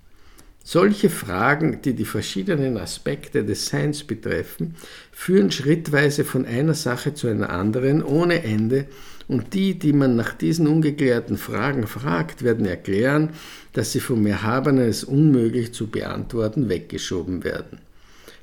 Solche 0.68 1.12
Fragen, 1.12 1.80
die 1.84 1.94
die 1.94 2.06
verschiedenen 2.06 2.80
Aspekte 2.80 3.46
des 3.46 3.68
Seins 3.68 4.04
betreffen, 4.04 4.74
führen 5.18 5.50
schrittweise 5.50 6.26
von 6.26 6.46
einer 6.46 6.74
Sache 6.74 7.14
zu 7.14 7.28
einer 7.28 7.50
anderen 7.50 8.04
ohne 8.04 8.44
Ende 8.44 8.86
und 9.30 9.54
die, 9.54 9.80
die 9.80 9.94
man 9.94 10.18
nach 10.18 10.34
diesen 10.34 10.68
ungeklärten 10.68 11.38
Fragen 11.38 11.88
fragt, 11.88 12.44
werden 12.44 12.66
erklären, 12.66 13.30
dass 13.72 13.94
sie 13.94 14.02
vom 14.02 14.28
Erhabenen 14.28 14.84
als 14.84 15.06
unmöglich 15.06 15.74
zu 15.74 15.88
beantworten 15.88 16.68
weggeschoben 16.68 17.46
werden. 17.46 17.80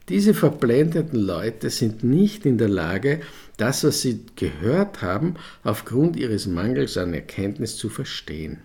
Diese 0.09 0.33
verblendeten 0.33 1.21
Leute 1.21 1.69
sind 1.69 2.03
nicht 2.03 2.47
in 2.47 2.57
der 2.57 2.71
Lage, 2.71 3.21
das, 3.59 3.85
was 3.85 4.01
sie 4.01 4.23
gehört 4.35 5.03
haben, 5.03 5.35
aufgrund 5.63 6.17
ihres 6.17 6.47
Mangels 6.47 6.97
an 6.97 7.13
Erkenntnis 7.13 7.77
zu 7.77 7.91
verstehen. 7.91 8.61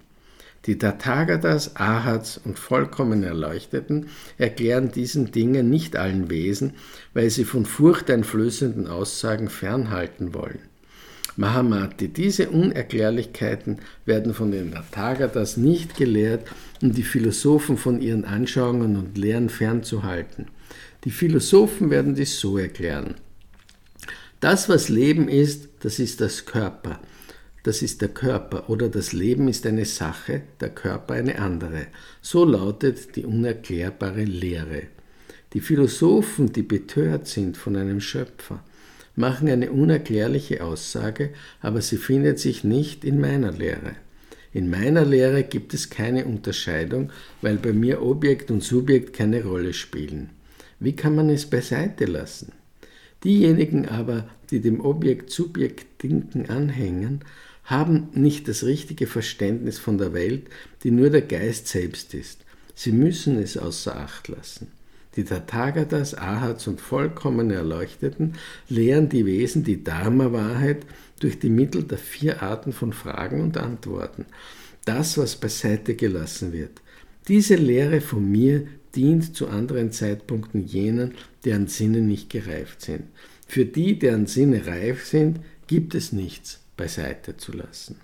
Die 0.67 0.77
Tathagatas, 0.77 1.77
Ahats 1.77 2.37
und 2.43 2.59
vollkommen 2.59 3.23
Erleuchteten 3.23 4.07
erklären 4.37 4.91
diesen 4.91 5.31
Dingen 5.31 5.69
nicht 5.69 5.95
allen 5.95 6.29
Wesen, 6.29 6.73
weil 7.13 7.29
sie 7.29 7.45
von 7.45 7.65
furchteinflößenden 7.65 8.85
Aussagen 8.87 9.47
fernhalten 9.47 10.33
wollen. 10.33 10.59
Mahamati, 11.37 12.09
diese 12.09 12.49
Unerklärlichkeiten 12.49 13.77
werden 14.05 14.33
von 14.33 14.51
den 14.51 14.73
Tathagatas 14.73 15.55
nicht 15.55 15.95
gelehrt, 15.95 16.45
um 16.81 16.91
die 16.91 17.03
Philosophen 17.03 17.77
von 17.77 18.01
ihren 18.01 18.25
Anschauungen 18.25 18.97
und 18.97 19.17
Lehren 19.17 19.49
fernzuhalten. 19.49 20.47
Die 21.05 21.11
Philosophen 21.11 21.89
werden 21.89 22.15
dies 22.15 22.41
so 22.41 22.57
erklären. 22.57 23.15
Das, 24.41 24.67
was 24.67 24.89
Leben 24.89 25.29
ist, 25.29 25.69
das 25.79 25.99
ist 25.99 26.19
das 26.19 26.45
Körper 26.45 26.99
das 27.67 27.81
ist 27.81 27.99
der 28.01 28.07
Körper 28.07 28.69
oder 28.69 28.87
das 28.87 29.11
Leben 29.11 29.49
ist 29.49 29.65
eine 29.65 29.83
Sache, 29.83 30.43
der 30.61 30.69
Körper 30.69 31.15
eine 31.15 31.37
andere. 31.39 31.87
So 32.21 32.45
lautet 32.45 33.17
die 33.17 33.25
unerklärbare 33.25 34.23
Lehre. 34.23 34.83
Die 35.51 35.59
Philosophen, 35.59 36.53
die 36.53 36.61
betört 36.61 37.27
sind 37.27 37.57
von 37.57 37.75
einem 37.75 37.99
Schöpfer, 37.99 38.63
machen 39.17 39.49
eine 39.49 39.69
unerklärliche 39.73 40.63
Aussage, 40.63 41.31
aber 41.59 41.81
sie 41.81 41.97
findet 41.97 42.39
sich 42.39 42.63
nicht 42.63 43.03
in 43.03 43.19
meiner 43.19 43.51
Lehre. 43.51 43.97
In 44.53 44.69
meiner 44.69 45.03
Lehre 45.03 45.43
gibt 45.43 45.73
es 45.73 45.89
keine 45.89 46.23
Unterscheidung, 46.23 47.11
weil 47.41 47.57
bei 47.57 47.73
mir 47.73 48.01
Objekt 48.01 48.49
und 48.49 48.63
Subjekt 48.63 49.11
keine 49.11 49.43
Rolle 49.43 49.73
spielen. 49.73 50.29
Wie 50.79 50.95
kann 50.95 51.15
man 51.15 51.29
es 51.29 51.45
beiseite 51.45 52.05
lassen? 52.05 52.53
Diejenigen 53.25 53.89
aber, 53.89 54.29
die 54.51 54.61
dem 54.61 54.79
Objekt-Subjekt-Denken 54.79 56.49
anhängen, 56.49 57.25
haben 57.67 58.07
nicht 58.13 58.47
das 58.47 58.63
richtige 58.63 59.07
Verständnis 59.07 59.77
von 59.77 59.97
der 59.97 60.13
Welt, 60.13 60.47
die 60.83 60.91
nur 60.91 61.09
der 61.09 61.21
Geist 61.21 61.67
selbst 61.67 62.13
ist. 62.13 62.45
Sie 62.73 62.93
müssen 62.93 63.37
es 63.37 63.57
außer 63.57 63.97
Acht 63.97 64.29
lassen. 64.29 64.71
Die 65.17 65.25
Tathagatas, 65.25 66.13
Ahats 66.13 66.67
und 66.67 66.79
vollkommen 66.79 67.51
Erleuchteten 67.51 68.35
lehren 68.69 69.09
die 69.09 69.25
Wesen 69.25 69.65
die 69.65 69.83
Dharma-Wahrheit 69.83 70.85
durch 71.19 71.39
die 71.39 71.49
Mittel 71.49 71.83
der 71.83 71.97
vier 71.97 72.41
Arten 72.41 72.71
von 72.71 72.93
Fragen 72.93 73.41
und 73.41 73.57
Antworten. 73.57 74.25
Das, 74.85 75.17
was 75.17 75.35
beiseite 75.35 75.95
gelassen 75.95 76.53
wird. 76.53 76.81
Diese 77.27 77.55
Lehre 77.55 77.99
von 77.99 78.31
mir 78.31 78.65
dient 78.95 79.35
zu 79.35 79.49
anderen 79.49 79.91
Zeitpunkten 79.91 80.65
jenen, 80.65 81.15
deren 81.43 81.67
Sinne 81.67 81.99
nicht 81.99 82.29
gereift 82.29 82.81
sind. 82.81 83.03
Für 83.45 83.65
die, 83.65 83.99
deren 83.99 84.25
Sinne 84.25 84.67
reif 84.67 85.05
sind, 85.05 85.41
gibt 85.67 85.95
es 85.95 86.13
nichts 86.13 86.61
beiseite 86.77 87.35
zu 87.35 87.51
lassen. 87.51 87.97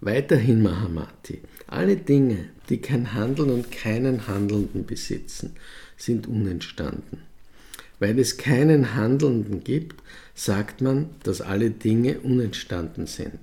Weiterhin 0.00 0.62
Mahamati. 0.62 1.40
Alle 1.66 1.96
Dinge, 1.96 2.50
die 2.68 2.78
kein 2.78 3.14
Handeln 3.14 3.50
und 3.50 3.72
keinen 3.72 4.28
Handelnden 4.28 4.84
besitzen, 4.84 5.52
sind 5.96 6.26
unentstanden. 6.26 7.20
Weil 7.98 8.18
es 8.18 8.36
keinen 8.36 8.94
Handelnden 8.94 9.64
gibt, 9.64 10.02
sagt 10.34 10.82
man, 10.82 11.08
dass 11.22 11.40
alle 11.40 11.70
Dinge 11.70 12.20
unentstanden 12.20 13.06
sind. 13.06 13.38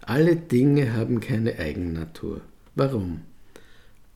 Alle 0.00 0.36
Dinge 0.36 0.94
haben 0.94 1.20
keine 1.20 1.58
Eigennatur. 1.58 2.40
Warum? 2.74 3.20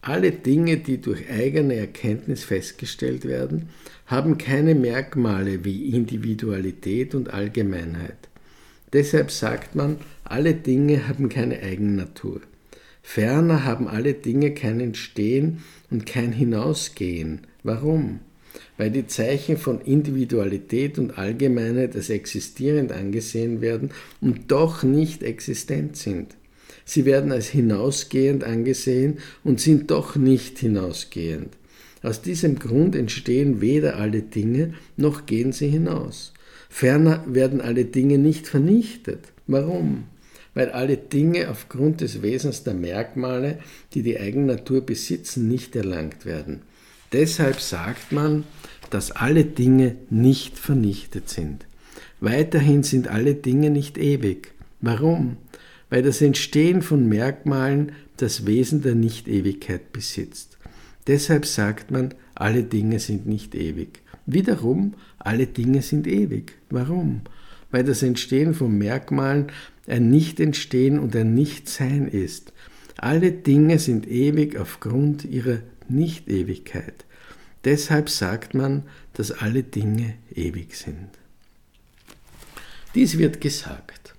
Alle 0.00 0.32
Dinge, 0.32 0.78
die 0.78 1.00
durch 1.00 1.28
eigene 1.28 1.74
Erkenntnis 1.74 2.44
festgestellt 2.44 3.26
werden, 3.26 3.68
haben 4.06 4.38
keine 4.38 4.74
Merkmale 4.74 5.64
wie 5.64 5.90
Individualität 5.90 7.14
und 7.14 7.32
Allgemeinheit. 7.32 8.27
Deshalb 8.92 9.30
sagt 9.30 9.74
man, 9.74 9.96
alle 10.24 10.54
Dinge 10.54 11.08
haben 11.08 11.28
keine 11.28 11.60
Eigennatur. 11.60 12.40
Ferner 13.02 13.64
haben 13.64 13.88
alle 13.88 14.14
Dinge 14.14 14.52
kein 14.52 14.80
Entstehen 14.80 15.62
und 15.90 16.06
kein 16.06 16.32
Hinausgehen. 16.32 17.40
Warum? 17.62 18.20
Weil 18.76 18.90
die 18.90 19.06
Zeichen 19.06 19.56
von 19.56 19.80
Individualität 19.80 20.98
und 20.98 21.18
Allgemeinheit 21.18 21.96
als 21.96 22.10
existierend 22.10 22.92
angesehen 22.92 23.60
werden 23.60 23.90
und 24.20 24.50
doch 24.50 24.82
nicht 24.82 25.22
existent 25.22 25.96
sind. 25.96 26.36
Sie 26.84 27.04
werden 27.04 27.32
als 27.32 27.48
hinausgehend 27.48 28.44
angesehen 28.44 29.18
und 29.44 29.60
sind 29.60 29.90
doch 29.90 30.16
nicht 30.16 30.58
hinausgehend. 30.58 31.54
Aus 32.02 32.22
diesem 32.22 32.58
Grund 32.58 32.94
entstehen 32.94 33.60
weder 33.60 33.96
alle 33.96 34.22
Dinge 34.22 34.74
noch 34.96 35.26
gehen 35.26 35.52
sie 35.52 35.68
hinaus. 35.68 36.32
Ferner 36.68 37.24
werden 37.26 37.60
alle 37.60 37.84
Dinge 37.84 38.18
nicht 38.18 38.46
vernichtet. 38.46 39.32
Warum? 39.46 40.04
Weil 40.54 40.70
alle 40.70 40.96
Dinge 40.96 41.50
aufgrund 41.50 42.00
des 42.00 42.22
Wesens 42.22 42.64
der 42.64 42.74
Merkmale, 42.74 43.58
die 43.94 44.02
die 44.02 44.18
Eigennatur 44.18 44.80
besitzen, 44.80 45.48
nicht 45.48 45.76
erlangt 45.76 46.26
werden. 46.26 46.62
Deshalb 47.12 47.60
sagt 47.60 48.12
man, 48.12 48.44
dass 48.90 49.12
alle 49.12 49.44
Dinge 49.44 49.96
nicht 50.10 50.58
vernichtet 50.58 51.28
sind. 51.28 51.66
Weiterhin 52.20 52.82
sind 52.82 53.08
alle 53.08 53.34
Dinge 53.34 53.70
nicht 53.70 53.96
ewig. 53.96 54.52
Warum? 54.80 55.36
Weil 55.90 56.02
das 56.02 56.20
Entstehen 56.20 56.82
von 56.82 57.08
Merkmalen 57.08 57.92
das 58.16 58.46
Wesen 58.46 58.82
der 58.82 58.94
Nicht-Ewigkeit 58.94 59.92
besitzt. 59.92 60.58
Deshalb 61.06 61.46
sagt 61.46 61.90
man, 61.90 62.14
alle 62.34 62.62
Dinge 62.62 62.98
sind 62.98 63.26
nicht 63.26 63.54
ewig. 63.54 64.00
Wiederum, 64.30 64.92
alle 65.18 65.46
Dinge 65.46 65.80
sind 65.80 66.06
ewig. 66.06 66.52
Warum? 66.68 67.22
Weil 67.70 67.82
das 67.82 68.02
Entstehen 68.02 68.52
von 68.52 68.76
Merkmalen 68.76 69.46
ein 69.86 70.10
Nicht-Entstehen 70.10 70.98
und 70.98 71.16
ein 71.16 71.32
Nicht-Sein 71.34 72.06
ist. 72.08 72.52
Alle 72.98 73.32
Dinge 73.32 73.78
sind 73.78 74.06
ewig 74.06 74.58
aufgrund 74.58 75.24
ihrer 75.24 75.60
Nicht-Ewigkeit. 75.88 77.06
Deshalb 77.64 78.10
sagt 78.10 78.52
man, 78.52 78.82
dass 79.14 79.32
alle 79.32 79.62
Dinge 79.62 80.14
ewig 80.34 80.76
sind. 80.76 81.08
Dies 82.94 83.16
wird 83.16 83.40
gesagt. 83.40 84.14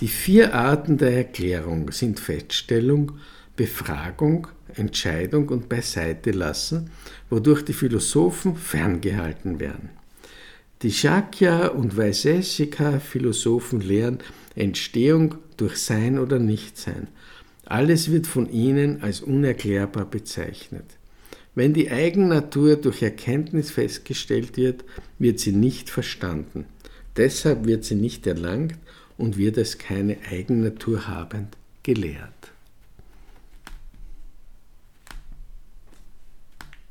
Die 0.00 0.08
vier 0.08 0.54
Arten 0.54 0.98
der 0.98 1.16
Erklärung 1.16 1.92
sind 1.92 2.18
Feststellung, 2.18 3.12
Befragung, 3.60 4.46
Entscheidung 4.74 5.50
und 5.50 5.68
beiseite 5.68 6.30
lassen, 6.30 6.88
wodurch 7.28 7.62
die 7.62 7.74
Philosophen 7.74 8.56
ferngehalten 8.56 9.60
werden. 9.60 9.90
Die 10.80 10.90
Shakya- 10.90 11.66
und 11.66 11.94
Vaiseshika-Philosophen 11.94 13.82
lehren 13.82 14.20
Entstehung 14.54 15.34
durch 15.58 15.76
Sein 15.76 16.18
oder 16.18 16.38
Nichtsein. 16.38 17.08
Alles 17.66 18.10
wird 18.10 18.26
von 18.26 18.50
ihnen 18.50 19.02
als 19.02 19.20
unerklärbar 19.20 20.06
bezeichnet. 20.06 20.96
Wenn 21.54 21.74
die 21.74 21.90
Eigennatur 21.90 22.76
durch 22.76 23.02
Erkenntnis 23.02 23.70
festgestellt 23.70 24.56
wird, 24.56 24.86
wird 25.18 25.38
sie 25.38 25.52
nicht 25.52 25.90
verstanden. 25.90 26.64
Deshalb 27.18 27.66
wird 27.66 27.84
sie 27.84 27.96
nicht 27.96 28.26
erlangt 28.26 28.78
und 29.18 29.36
wird 29.36 29.58
als 29.58 29.76
keine 29.76 30.16
Eigennatur 30.30 31.08
habend 31.08 31.58
gelehrt. 31.82 32.39